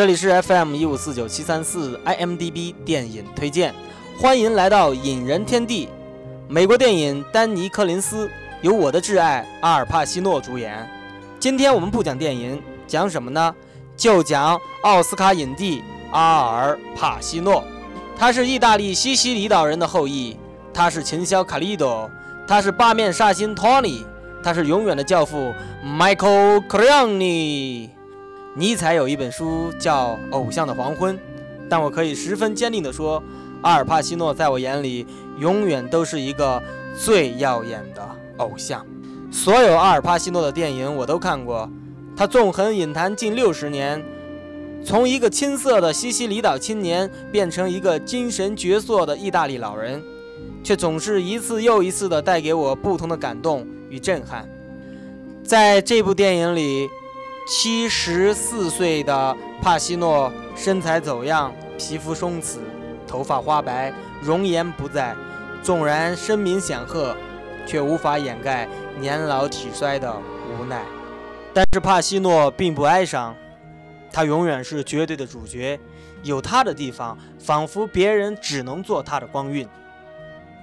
[0.00, 3.74] 这里是 FM 一五四九七三四 IMDB 电影推荐，
[4.18, 5.90] 欢迎来到影人天地。
[6.48, 8.26] 美国电影《丹尼·柯林斯》
[8.62, 10.88] 由我的挚爱阿尔帕西诺主演。
[11.38, 13.54] 今天我们不讲电影，讲什么呢？
[13.94, 15.82] 就讲奥斯卡影帝
[16.12, 17.62] 阿尔帕西诺。
[18.16, 20.34] 他是意大利西西里岛人的后裔，
[20.72, 22.10] 他是琴箫卡利多，
[22.48, 24.06] 他是八面煞星托尼，
[24.42, 25.52] 他是永远的教父
[25.84, 27.90] Michael Corleone。
[28.54, 31.16] 尼采有一本书叫《偶像的黄昏》，
[31.68, 33.22] 但我可以十分坚定地说，
[33.62, 35.06] 阿尔帕西诺在我眼里
[35.38, 36.60] 永远都是一个
[36.98, 38.02] 最耀眼的
[38.38, 38.84] 偶像。
[39.30, 41.70] 所有阿尔帕西诺的电影我都看过，
[42.16, 44.02] 他纵横影坛近六十年，
[44.84, 50.02] 从一个青涩的西西里岛青年变成一个精神矍铄的意大利老人，
[50.64, 54.48] 却总是一次又一次地带给我不同的感动与震撼。
[55.44, 56.88] 在这部电影里。
[57.52, 62.60] 七十四岁的帕西诺身材走样，皮肤松弛，
[63.08, 65.16] 头发花白，容颜不在。
[65.60, 67.16] 纵然声名显赫，
[67.66, 68.68] 却无法掩盖
[69.00, 70.14] 年老体衰的
[70.48, 70.80] 无奈。
[71.52, 73.34] 但是帕西诺并不哀伤，
[74.12, 75.76] 他永远是绝对的主角。
[76.22, 79.68] 有他的地方，仿佛别人只能做他的光晕。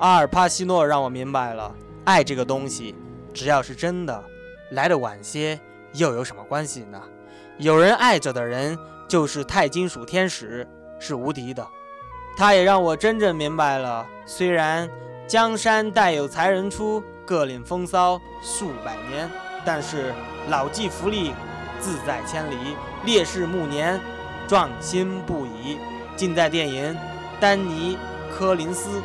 [0.00, 1.72] 阿尔帕西诺让我明白了，
[2.04, 2.96] 爱这个东西，
[3.32, 4.24] 只要是真的，
[4.72, 5.60] 来的晚些。
[5.94, 7.00] 又有什么关系呢？
[7.58, 10.66] 有人爱着的人就是钛金属天使，
[10.98, 11.66] 是无敌的。
[12.36, 14.88] 他也让我真正明白了，虽然
[15.26, 19.30] 江山代有才人出，各领风骚数百年，
[19.64, 20.14] 但是
[20.48, 21.32] 老骥伏枥，
[21.80, 22.56] 志在千里；
[23.04, 24.00] 烈士暮年，
[24.48, 25.76] 壮心不已。
[26.16, 26.94] 尽在电影
[27.38, 27.96] 《丹尼·
[28.34, 29.00] 柯林斯》。